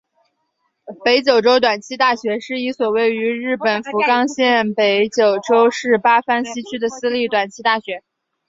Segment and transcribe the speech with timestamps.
[1.05, 8.01] 北九州短期大学是一所位于日本福冈县北九州市八幡西区的私立短期大学。